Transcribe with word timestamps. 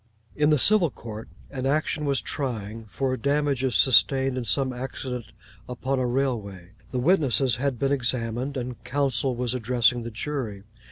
In 0.35 0.49
the 0.49 0.57
civil 0.57 0.89
court 0.89 1.29
an 1.51 1.67
action 1.67 2.05
was 2.05 2.21
trying, 2.21 2.85
for 2.85 3.15
damages 3.15 3.75
sustained 3.75 4.35
in 4.35 4.45
some 4.45 4.73
accident 4.73 5.25
upon 5.69 5.99
a 5.99 6.07
railway. 6.07 6.71
The 6.89 6.97
witnesses 6.97 7.57
had 7.57 7.77
been 7.77 7.91
examined, 7.91 8.57
and 8.57 8.83
counsel 8.83 9.35
was 9.35 9.53
addressing 9.53 10.01
the 10.01 10.09
jury. 10.09 10.63